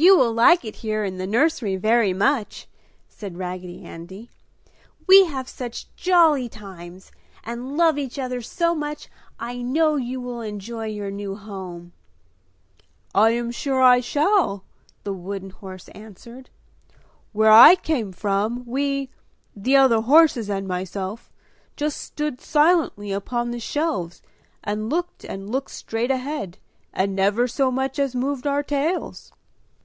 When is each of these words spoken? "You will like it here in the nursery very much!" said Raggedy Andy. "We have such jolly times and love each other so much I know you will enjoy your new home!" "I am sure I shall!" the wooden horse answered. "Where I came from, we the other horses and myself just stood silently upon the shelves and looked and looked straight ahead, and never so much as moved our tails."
"You 0.00 0.16
will 0.16 0.32
like 0.32 0.64
it 0.64 0.76
here 0.76 1.02
in 1.04 1.18
the 1.18 1.26
nursery 1.26 1.74
very 1.74 2.12
much!" 2.12 2.68
said 3.08 3.36
Raggedy 3.36 3.82
Andy. 3.84 4.30
"We 5.08 5.24
have 5.24 5.48
such 5.48 5.92
jolly 5.96 6.48
times 6.48 7.10
and 7.42 7.76
love 7.76 7.98
each 7.98 8.16
other 8.16 8.40
so 8.40 8.76
much 8.76 9.08
I 9.40 9.60
know 9.60 9.96
you 9.96 10.20
will 10.20 10.40
enjoy 10.40 10.86
your 10.86 11.10
new 11.10 11.34
home!" 11.34 11.92
"I 13.12 13.30
am 13.30 13.50
sure 13.50 13.82
I 13.82 13.98
shall!" 13.98 14.62
the 15.02 15.12
wooden 15.12 15.50
horse 15.50 15.88
answered. 15.88 16.48
"Where 17.32 17.50
I 17.50 17.74
came 17.74 18.12
from, 18.12 18.64
we 18.66 19.10
the 19.56 19.76
other 19.76 20.02
horses 20.02 20.48
and 20.48 20.68
myself 20.68 21.32
just 21.76 21.96
stood 22.00 22.40
silently 22.40 23.10
upon 23.10 23.50
the 23.50 23.58
shelves 23.58 24.22
and 24.62 24.88
looked 24.88 25.24
and 25.24 25.50
looked 25.50 25.72
straight 25.72 26.12
ahead, 26.12 26.58
and 26.92 27.16
never 27.16 27.48
so 27.48 27.72
much 27.72 27.98
as 27.98 28.14
moved 28.14 28.46
our 28.46 28.62
tails." 28.62 29.32